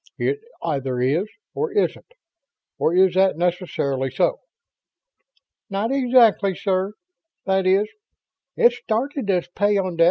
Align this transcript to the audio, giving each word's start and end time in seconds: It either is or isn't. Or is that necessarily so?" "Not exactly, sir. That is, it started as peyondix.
It 0.17 0.39
either 0.63 0.99
is 0.99 1.25
or 1.53 1.71
isn't. 1.73 2.13
Or 2.79 2.95
is 2.95 3.13
that 3.13 3.37
necessarily 3.37 4.09
so?" 4.09 4.39
"Not 5.69 5.91
exactly, 5.91 6.55
sir. 6.55 6.93
That 7.45 7.67
is, 7.67 7.87
it 8.57 8.71
started 8.73 9.29
as 9.29 9.47
peyondix. 9.55 9.99